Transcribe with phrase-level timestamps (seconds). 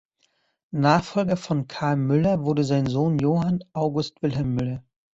[0.73, 4.83] Nachfolger von Carl Müller wurde sein Sohn Johann August Wilhelm Müller.